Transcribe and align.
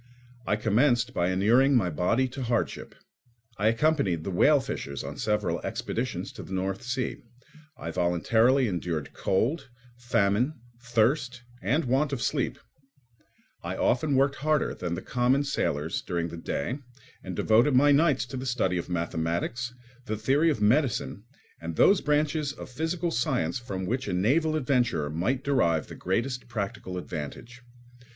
I 0.47 0.55
commenced 0.55 1.13
by 1.13 1.29
inuring 1.29 1.75
my 1.75 1.91
body 1.91 2.27
to 2.29 2.41
hardship. 2.41 2.95
I 3.59 3.67
accompanied 3.67 4.23
the 4.23 4.31
whale 4.31 4.59
fishers 4.59 5.03
on 5.03 5.17
several 5.17 5.59
expeditions 5.61 6.31
to 6.31 6.41
the 6.41 6.53
North 6.53 6.81
Sea; 6.81 7.17
I 7.77 7.91
voluntarily 7.91 8.67
endured 8.67 9.13
cold, 9.13 9.69
famine, 9.97 10.55
thirst, 10.81 11.43
and 11.61 11.85
want 11.85 12.11
of 12.11 12.19
sleep; 12.19 12.57
I 13.61 13.77
often 13.77 14.15
worked 14.15 14.37
harder 14.37 14.73
than 14.73 14.95
the 14.95 15.03
common 15.03 15.43
sailors 15.43 16.01
during 16.01 16.29
the 16.29 16.35
day 16.37 16.79
and 17.23 17.35
devoted 17.35 17.75
my 17.75 17.91
nights 17.91 18.25
to 18.25 18.37
the 18.37 18.47
study 18.47 18.79
of 18.79 18.89
mathematics, 18.89 19.71
the 20.07 20.17
theory 20.17 20.49
of 20.49 20.59
medicine, 20.59 21.25
and 21.61 21.75
those 21.75 22.01
branches 22.01 22.53
of 22.53 22.71
physical 22.71 23.11
science 23.11 23.59
from 23.59 23.85
which 23.85 24.07
a 24.07 24.13
naval 24.13 24.55
adventurer 24.55 25.11
might 25.11 25.43
derive 25.43 25.85
the 25.85 25.93
greatest 25.93 26.47
practical 26.47 26.97
advantage. 26.97 27.61